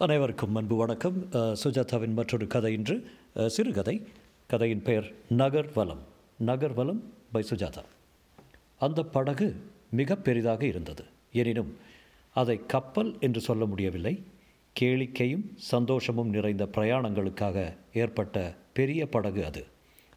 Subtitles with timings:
[0.00, 1.28] அனைவருக்கும் அன்பு வணக்கம்.
[1.32, 3.06] சுஜாதாவின் மற்றொரு கதை இன்று.
[3.46, 4.02] சிறுகதை.
[4.46, 6.02] கதையின் பெயர் நகர்வலம்.
[6.46, 7.00] நகர்வலம்
[7.32, 7.82] பை சுஜாதா.
[8.78, 9.56] அந்த படகு
[9.90, 11.04] மிக பெரிதாக இருந்தது.
[11.32, 11.76] எனினும்
[12.34, 14.22] அதை கப்பல் என்று சொல்ல முடியவில்லை.
[14.80, 19.66] கேளிக்கையும் சந்தோஷமும் நிறைந்த பிரயாணங்களுக்காக ஏற்பட்ட பெரிய படகு அது.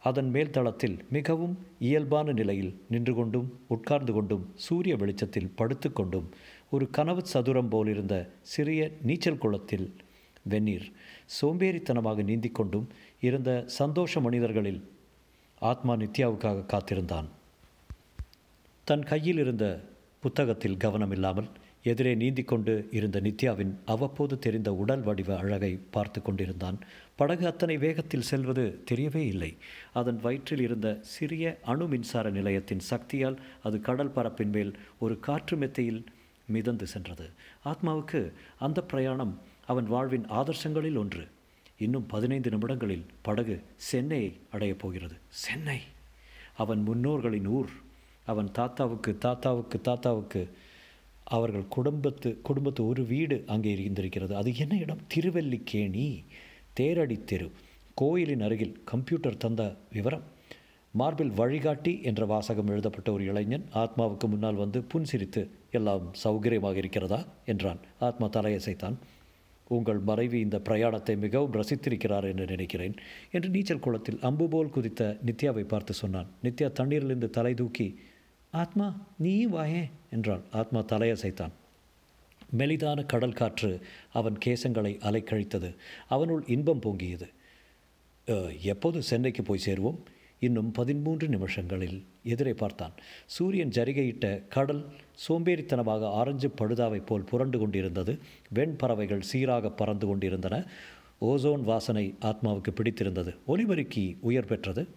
[0.03, 6.23] அதன் மேல்தளத்தில் மிகவும் இயல்பான நிலையில் நின்று கொண்டும் உட்கார்ந்து கொண்டும் சூரிய வெளிச்சத்தில் படுத்துக்கொண்டும்
[6.71, 9.87] ஒரு கனவு சதுரம் போலிருந்த சிறிய நீச்சல் குளத்தில்
[10.43, 10.85] வெந்நீர்
[11.37, 12.85] சோம்பேறித்தனமாக நீந்தி கொண்டும்
[13.19, 14.79] இருந்த சந்தோஷ மனிதர்களில்
[15.61, 17.27] ஆத்மா நித்யாவுக்காக காத்திருந்தான்.
[18.87, 19.65] தன் கையில் இருந்த
[20.19, 21.49] புத்தகத்தில் கவனமில்லாமல்
[21.83, 26.77] எதிரே நீந்தி கொண்டு இருந்த நித்யாவின் அவ்வப்போது தெரிந்த உடல் வடிவ அழகை பார்த்து கொண்டிருந்தான்.
[27.15, 29.51] படகு அத்தனை வேகத்தில் செல்வது தெரியவே இல்லை.
[29.93, 36.01] அதன் வயிற்றில் இருந்த சிறிய அணு மின்சார நிலையத்தின் சக்தியால் அது கடல் பரப்பின் மேல் ஒரு காற்று மெத்தையில்
[36.51, 37.27] மிதந்து சென்றது.
[37.65, 38.21] ஆத்மாவுக்கு
[38.59, 39.33] அந்த பிரயாணம்
[39.65, 41.23] அவன் வாழ்வின் ஆதர்சங்களில் ஒன்று.
[41.77, 43.55] இன்னும் பதினைந்து நிமிடங்களில் படகு
[43.91, 45.15] சென்னையை அடையப் போகிறது.
[45.29, 45.79] சென்னை!
[46.57, 47.71] அவன் முன்னோர்களின் ஊர்.
[48.27, 50.41] அவன் தாத்தாவுக்கு தாத்தாவுக்கு தாத்தாவுக்கு
[51.27, 54.33] அவர்கள் குடும்பத்து குடும்பத்து ஒரு வீடு அங்கே இருந்திருக்கிறது.
[54.35, 55.01] அது என்ன இடம்?
[55.07, 56.07] திருவல்லிக்கேணி.
[56.79, 57.47] தேரடி தெரு.
[57.95, 60.23] கோயிலின் அருகில் கம்ப்யூட்டர் தந்த விவரம்.
[60.99, 67.19] மார்பில் வழிகாட்டி என்ற வாசகம் எழுதப்பட்ட ஒரு இளைஞன் ஆத்மாவுக்கு முன்னால் வந்து புன்சிரித்து எல்லாம் சௌகரியமாக இருக்கிறதா?
[67.45, 67.79] என்றான்.
[67.99, 68.97] ஆத்மா தலையசைத்தான்.
[69.67, 72.95] உங்கள் மறைவி இந்த பிரயாணத்தை மிகவும் ரசித்திருக்கிறார் என்று நினைக்கிறேன்
[73.31, 76.29] என்று நீச்சல் குளத்தில் அம்பு போல் குதித்த நித்யாவை பார்த்து சொன்னான்.
[76.43, 77.87] நித்யா தண்ணீரிலிருந்து தலை தூக்கி
[78.51, 81.53] ஆத்மா நீ வாயே என்றாள் ஆத்மா தலையசைத்தான்.
[82.57, 83.71] மெலிதான கடல் காற்று
[84.11, 85.69] அவன் கேசங்களை அலைக்கழித்தது.
[86.09, 87.27] அவனுள் இன்பம் பொங்கியது.
[88.61, 89.99] எப்போது சென்னைக்கு போய் சேருவோம்?
[90.43, 92.91] இன்னும் பதிமூன்று நிமிஷங்களில் எதிரை பார்த்தான்.
[93.25, 94.85] சூரியன் ஜரிகையிட்ட கடல்
[95.27, 98.19] சோம்பேறித்தனமாக ஆரஞ்சு படுதாவைப் போல் புரண்டு கொண்டிருந்தது.
[98.55, 100.65] வெண்பறவைகள் சீராக பறந்து கொண்டிருந்தன.
[101.21, 103.35] ஓசோன் வாசனை ஆத்மாவுக்கு பிடித்திருந்தது.
[103.47, 104.87] ஒலிபெருக்கி உயர் பெற்றது.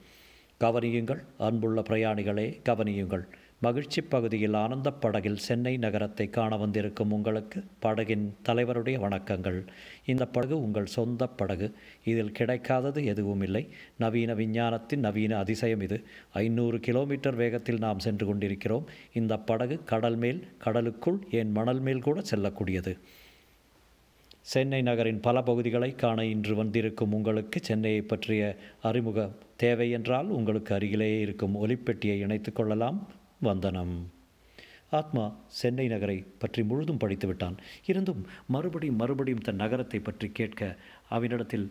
[0.61, 3.25] கவனியுங்கள் அன்புள்ள பிரயாணிகளே கவனியுங்கள்.
[3.61, 9.67] மகிழ்ச்சி பகுதியில் ஆனந்த படகில் சென்னை நகரத்தை காண வந்திருக்கும் உங்களுக்கு படகின் தலைவருடைய வணக்கங்கள்.
[10.07, 11.73] இந்த படகு உங்கள் சொந்த படகு.
[12.05, 13.69] இதில் கிடைக்காதது எதுவும் இல்லை.
[13.99, 16.03] நவீன விஞ்ஞானத்தின் நவீன அதிசயம் இது.
[16.33, 18.87] ஐநூறு கிலோமீட்டர் வேகத்தில் நாம் சென்று கொண்டிருக்கிறோம்.
[19.13, 22.95] இந்த படகு கடல் மேல் கடலுக்குள் ஏன் மணல் மேல் கூட செல்லக்கூடியது.
[24.41, 31.21] சென்னை நகரின் பல பகுதிகளை காண இன்று வந்திருக்கும் உங்களுக்கு சென்னையை பற்றிய அறிமுகம் தேவை என்றால் உங்களுக்கு அருகிலேயே
[31.21, 32.99] இருக்கும் ஒலிப்பெட்டியை இணைத்து கொள்ளலாம்.
[33.41, 33.95] வந்தனம்.
[34.99, 35.25] ஆத்மா
[35.61, 37.57] சென்னை நகரை பற்றி முழுதும் படித்து விட்டான்.
[37.91, 38.23] இருந்தும்
[38.55, 40.63] மறுபடியும் மறுபடியும் தன் நகரத்தை பற்றி கேட்க
[41.17, 41.67] அவனிடத்தில்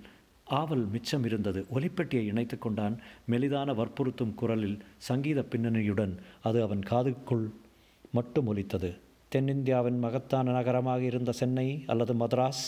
[0.48, 1.60] ஆவல் மிச்சம் இருந்தது.
[1.76, 2.96] ஒலிப்பெட்டியை இணைத்து கொண்டான்.
[3.32, 4.78] மெலிதான வற்புறுத்தும் குரலில்
[5.10, 7.46] சங்கீத பின்னணியுடன் அது அவன் காதுக்குள்
[8.12, 8.92] மட்டும் ஒலித்தது.
[9.32, 12.66] தென்னிந்தியாவின் மகத்தான நகரமாக இருந்த சென்னை அல்லது மதராஸ்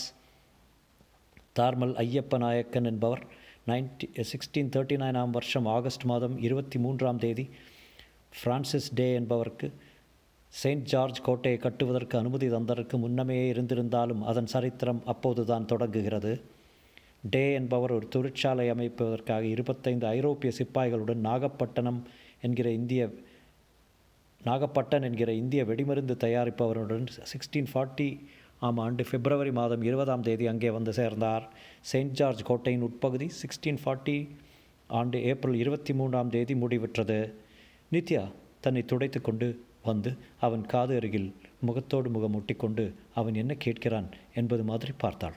[1.58, 3.22] தார்மல் ஐயப்ப நாயக்கன் என்பவர்
[3.70, 7.44] நைன்டி சிக்ஸ்டீன் தேர்ட்டி நைனாம் வருஷம் ஆகஸ்ட் மாதம் இருபத்தி மூன்றாம் தேதி
[8.42, 9.68] பிரான்சிஸ் டே என்பவருக்கு
[10.48, 16.40] செயின்ட் ஜார்ஜ் கோட்டையை கட்டுவதற்கு அனுமதி தந்ததற்கு முன்னமே இருந்திருந்தாலும் அதன் சரித்திரம் அப்போதுதான் தொடங்குகிறது.
[17.30, 22.00] டே என்பவர் ஒரு தொழிற்சாலை அமைப்பதற்காக இருபத்தைந்து ஐரோப்பிய சிப்பாய்களுடன் நாகப்பட்டினம்
[22.40, 23.02] என்கிற இந்திய
[24.44, 28.08] நாகப்பட்டன் என்கிற இந்திய வெடிமருந்து தயாரிப்பவருடன் சிக்ஸ்டீன் ஃபார்ட்டி
[28.58, 31.48] ஆம் ஆண்டு பிப்ரவரி மாதம் இருபதாம் தேதி அங்கே வந்து சேர்ந்தார்.
[31.80, 34.28] செயின்ட் ஜார்ஜ் கோட்டையின் உட்பகுதி சிக்ஸ்டீன் ஃபார்ட்டி
[34.86, 37.20] ஆண்டு ஏப்ரல் இருபத்தி மூன்றாம் தேதி முடிவுற்றது.
[37.92, 44.62] நித்யா தன்னை துடைத்து கொண்டு வந்து அவன் காது அருகில் முகத்தோடு முகம் ஒட்டிக்கொண்டு அவன் என்ன கேட்கிறான் என்பது
[44.62, 45.34] மாதிரி பார்த்தாள்.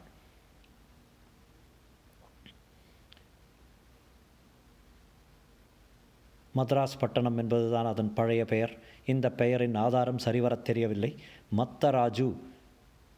[6.55, 8.77] மദ്രാஸ் பட்டணம் என்பதுதான் அதன் பழைய பெயர்.
[9.05, 11.15] இந்த பெயரின் ஆதாரம் சரிவரத் தெரியவில்லை.
[11.57, 12.35] மத்தராஜு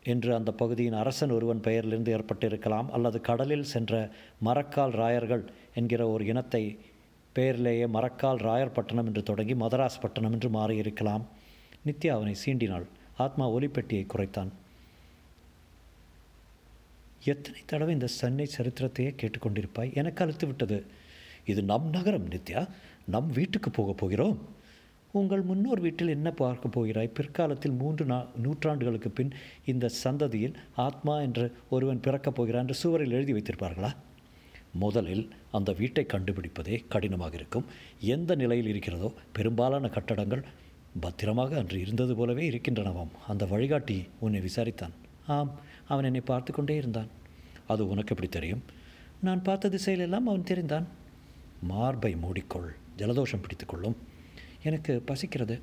[0.04, 2.90] என்று அந்த பகுதியின் அரசன் ஒருவன் பெயரிலிருந்து ஏற்பட்டிருக்கலாம்.
[2.90, 4.10] அல்லது கடலில் சென்ற
[4.46, 6.78] மரக்கால் ராயர்கள் என்கிற ஒரு இனத்தை
[7.34, 11.22] பெயரிலேயே மரக்கால் ராயர் பட்டணம் என்று தொடங்கி மதராஸ் பட்டணம் என்று மாறியிருக்கலாம்.
[11.86, 12.84] நித்யா அவனை சீண்டினாள்.
[13.18, 14.48] ஆத்மா ஒலிப்பெட்டியை குறைத்தான்.
[17.24, 19.94] எத்தனை தடவை இந்த சென்னை சரித்திரத்தையே கேட்டுக்கொண்டிருப்பாய்?
[19.94, 20.86] எனக்கு அழுத்து விட்டது.
[21.46, 22.68] இது நம் நகரம் நித்யா.
[23.06, 24.60] நம் வீட்டுக்கு போகப் போகிறோம்.
[25.12, 27.08] உங்கள் முன்னோர் வீட்டில் என்ன பார்க்க போகிறாய்?
[27.08, 29.32] பிற்காலத்தில் மூன்று நா நூற்றாண்டுகளுக்கு பின்
[29.66, 33.96] இந்த சந்ததியில் ஆத்மா என்று ஒருவன் பிறக்கப் போகிறான் என்று சுவரில் எழுதி வைத்திருப்பார்களா?
[34.74, 37.66] முதலில் அந்த வீட்டை கண்டுபிடிப்பதே கடினமாக இருக்கும்.
[38.00, 40.44] எந்த நிலையில் இருக்கிறதோ பெரும்பாலான கட்டடங்கள்
[41.00, 43.08] பத்திரமாக அன்று இருந்தது போலவே இருக்கின்றனவாம்.
[43.28, 44.92] அந்த வழிகாட்டி உன்னை விசாரித்தான்.
[45.28, 47.08] ஆம் அவன் என்னை பார்த்து கொண்டே இருந்தான்.
[47.68, 48.64] அது உனக்கு எப்படி தெரியும்?
[49.22, 50.84] நான் பார்த்த திசையிலெல்லாம் அவன் தெரிந்தான்.
[51.62, 53.96] மார்பை மூடிக்கொள் ஜலதோஷம் பிடித்துக்கொள்ளும்
[54.64, 55.62] எனக்கு பசிக்கிறது.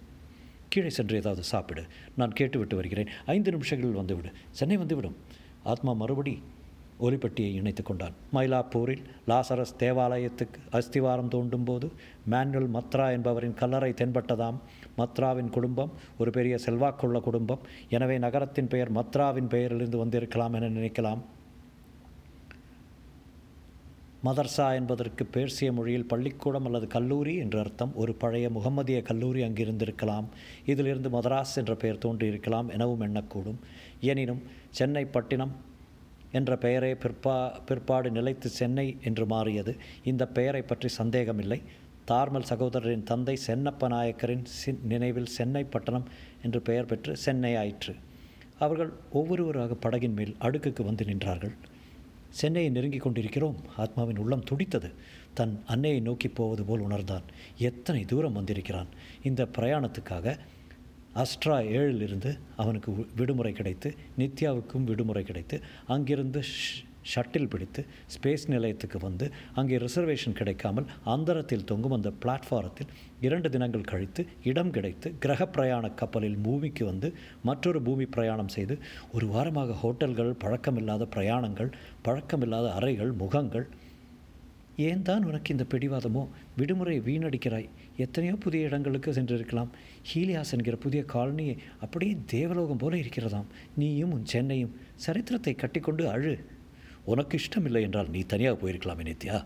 [0.68, 1.86] கீழே சென்று ஏதாவது சாப்பிடு.
[2.16, 3.08] நான் கேட்டுவிட்டு வருகிறேன்.
[3.26, 4.32] ஐந்து நிமிஷங்களில் வந்துவிடு.
[4.50, 5.16] சென்னை வந்துவிடும்.
[5.62, 6.42] ஆத்மா மறுபடி
[7.00, 8.14] ஒலிப்பட்டியை இணைத்து கொண்டான்.
[8.32, 11.88] மயிலாப்பூரில் லாசரஸ் தேவாலயத்துக்கு அஸ்திவாரம் தோண்டும் போது
[12.26, 14.58] மேனுவல் மத்ரா என்பவரின் கல்லறை தென்பட்டதாம்.
[14.98, 17.64] மத்ராவின் குடும்பம் ஒரு பெரிய செல்வாக்குள்ள குடும்பம்.
[17.88, 21.22] எனவே நகரத்தின் பெயர் மத்ராவின் பெயரிலிருந்து வந்திருக்கலாம் என நினைக்கலாம்.
[24.26, 27.92] மதர்சா என்பதற்கு பேர்சிய மொழியில் பள்ளிக்கூடம் அல்லது கல்லூரி என்று அர்த்தம்.
[27.94, 30.26] ஒரு பழைய முகமதிய கல்லூரி அங்கிருந்திருக்கலாம்.
[30.66, 33.60] இதிலிருந்து மதராஸ் என்ற பெயர் தோன்றியிருக்கலாம் எனவும் எண்ணக்கூடும்.
[34.00, 35.66] எனினும் சென்னை பட்டினம்
[36.32, 39.76] என்ற பெயரே பிற்பா பிற்பாடு நிலைத்து சென்னை என்று மாறியது.
[40.04, 41.62] இந்த பெயரை பற்றி சந்தேகமில்லை.
[42.08, 46.06] தார்மல் சகோதரரின் தந்தை சென்னப்ப நாயக்கரின் சின் நினைவில் சென்னை பட்டணம்
[46.42, 47.94] என்று பெயர் பெற்று சென்னை ஆயிற்று.
[48.58, 51.52] அவர்கள் ஒவ்வொருவராக படகின் மேல் அடுக்குக்கு வந்து நின்றார்கள்.
[52.28, 53.56] சென்னையை நெருங்கிக் கொண்டிருக்கிறோம்.
[53.76, 54.90] ஆத்மாவின் உள்ளம் துடித்தது.
[55.34, 57.22] தன் அன்னையை நோக்கி போவது போல் உணர்ந்தான்.
[57.58, 58.86] எத்தனை தூரம் வந்திருக்கிறான்?
[59.22, 60.36] இந்த பிரயாணத்துக்காக
[61.22, 62.30] அஸ்ட்ரா ஏழிலிருந்து
[62.62, 63.88] அவனுக்கு விடுமுறை கிடைத்து
[64.20, 65.56] நித்யாவுக்கும் விடுமுறை கிடைத்து
[65.94, 66.42] அங்கிருந்து
[67.12, 67.80] ஷட்டில் பிடித்து
[68.14, 72.90] ஸ்பேஸ் நிலையத்துக்கு வந்து அங்கே ரிசர்வேஷன் கிடைக்காமல் அந்தரத்தில் தொங்கும் அந்த பிளாட்ஃபாரத்தில்
[73.26, 77.10] இரண்டு தினங்கள் கழித்து இடம் கிடைத்து கிரக பிரயாண கப்பலில் பூமிக்கு வந்து
[77.42, 78.76] மற்றொரு பூமி பிரயாணம் செய்து
[79.12, 81.70] ஒரு வாரமாக ஹோட்டல்கள் பழக்கமில்லாத பிரயாணங்கள்
[82.08, 83.68] பழக்கமில்லாத அறைகள் முகங்கள்.
[84.88, 86.20] ஏன் தான் உனக்கு இந்த பிடிவாதமோ?
[86.58, 87.66] விடுமுறை வீணடிக்கிறாய்.
[88.04, 89.70] எத்தனையோ புதிய இடங்களுக்கு சென்றிருக்கலாம்.
[90.10, 91.46] ஹீலியாஸ் என்கிற புதிய காலனி
[91.80, 93.48] அப்படியே தேவலோகம் போல இருக்கிறதாம்.
[93.76, 96.34] நீயும் உன் சென்னையும் சரித்திரத்தை கட்டிக்கொண்டு அழு.
[97.04, 99.36] உனக்கு இஷ்டமில்லை என்றால் நீ தனியாக போயிருக்கலாமே நித்யா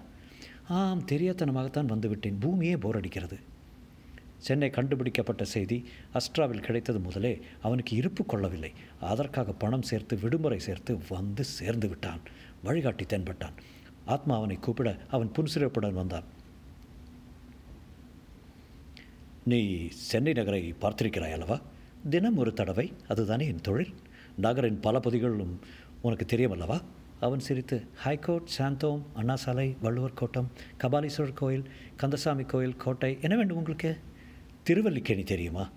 [0.68, 2.40] ஆம் தெரியாத்தனமாகத்தான் வந்துவிட்டேன்.
[2.40, 3.38] பூமியே போர் அடிக்கிறது.
[4.46, 5.78] சென்னை கண்டுபிடிக்கப்பட்ட செய்தி
[6.18, 7.32] அஸ்ட்ராவில் கிடைத்தது முதலே
[7.62, 8.70] அவனுக்கு இருப்பு கொள்ளவில்லை.
[9.00, 12.22] அதற்காக பணம் சேர்த்து விடுமுறை சேர்த்து வந்து சேர்ந்து விட்டான்.
[12.62, 13.56] வழிகாட்டி தென்பட்டான்.
[14.04, 16.28] ஆத்மா அவனை கூப்பிட அவன் புன்சிறப்புடன் வந்தான்.
[19.44, 21.60] நீ சென்னை நகரை பார்த்திருக்கிறாய் அல்லவா?
[22.10, 23.94] தினம் ஒரு தடவை அதுதானே என் தொழில்?
[24.36, 25.60] நகரின் பல பகுதிகளும்
[26.00, 26.80] உனக்கு தெரியும் அல்லவா?
[27.20, 30.50] அவன் சிரித்து ஹைகோர்ட் சாந்தோம் அண்ணா சாலை வள்ளுவர் கோட்டம்
[30.80, 31.64] கபாலீஸ்வரர் கோயில்
[31.96, 33.98] கந்தசாமி கோயில் கோட்டை என்ன வேண்டும் உங்களுக்கு?
[34.62, 35.70] திருவல்லிக்கேணி தெரியுமா?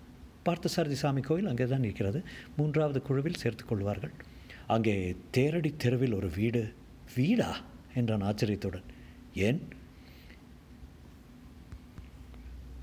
[0.46, 2.24] பார்த்தசாரதி சாமி கோயில் அங்கே தான் இருக்கிறது.
[2.58, 4.12] மூன்றாவது குழுவில் சேர்த்துக்கொள்வார்கள்
[4.68, 6.74] அங்கே தேரடி தெருவில் ஒரு வீடு
[7.16, 7.62] வீடா?
[7.96, 8.84] என்றான் ஆச்சரியத்துடன்.
[9.34, 9.68] ஏன்?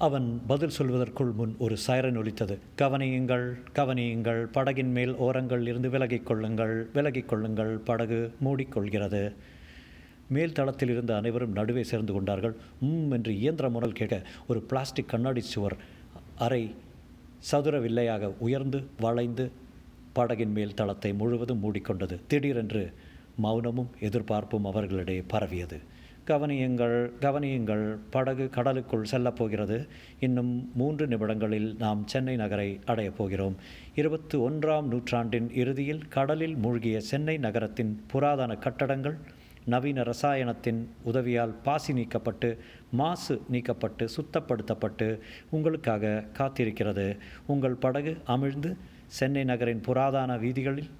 [0.06, 2.58] அவன் பதில் சொல்வதற்குள் முன் ஒரு சைரன் ஒலித்தது.
[2.78, 3.44] கவனியுங்கள்
[3.75, 9.32] கவனியுங்கள் படகின் மேல் ஓரங்கள் இருந்து விலகிக் கொள்ளுங்கள் விலகிக் கொள்ளுங்கள் படகு மூடிக்கொள்கிறது.
[10.28, 12.54] மேல் தளத்தில் இருந்த அனைவரும் நடுவே சேர்ந்து கொண்டார்கள்.
[12.81, 15.76] உம் என்று இயந்திர முரல் கேட்க ஒரு பிளாஸ்டிக் கண்ணாடி சுவர்
[16.38, 16.75] அறை
[17.38, 19.50] சதுர வில்லையாக உயர்ந்து வளைந்து
[20.19, 22.19] படகின் மேல் தளத்தை முழுவதும் மூடிக்கொண்டது.
[22.26, 22.93] திடீரென்று
[23.43, 25.81] மௌனமும் எதிர்பார்ப்பும் அவர்களிடையே பரவியது.
[26.26, 29.88] கவனியுங்கள் கவனியுங்கள் படகு கடலுக்குள் செல்லப் போகிறது
[30.20, 33.56] இன்னும் மூன்று நிமிடங்களில் நாம் சென்னை நகரை அடையப் போகிறோம்.
[33.94, 39.16] இருபத்தி ஒன்றாம் நூற்றாண்டின் இறுதியில் கடலில் மூழ்கிய சென்னை நகரத்தின் புராதன கட்டடங்கள்
[39.64, 42.58] நவீன ரசாயனத்தின் உதவியால் பாசி நீக்கப்பட்டு
[42.92, 45.19] மாசு நீக்கப்பட்டு சுத்தப்படுத்தப்பட்டு
[45.50, 47.16] உங்களுக்காக காத்திருக்கிறது.
[47.46, 48.76] உங்கள் படகு அமிழ்ந்து
[49.06, 50.90] சென்னை நகரின் புராதன வீதிகளில்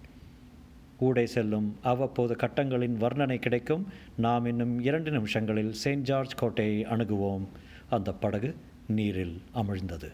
[1.03, 3.87] ஊடே செல்லும் அவ்வப்போது கட்டங்களின் வர்ணனை கிடைக்கும்.
[4.17, 7.47] நாம் இன்னும் இரண்டு நிமிஷங்களில் செயின்ட் ஜார்ஜ் கோட்டையை அணுகுவோம்.
[7.91, 8.55] அந்த படகு
[8.89, 10.11] நீரில் அமிழ்ந்தது.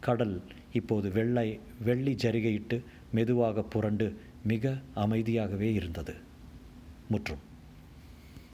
[0.00, 0.40] கடல்
[0.72, 4.08] இப்போது வெள்ளை வெள்ளி ஜரிகையிட்டு மெதுவாக புரண்டு
[4.44, 6.14] மிக அமைதியாகவே இருந்தது.
[7.08, 7.48] முற்றும்.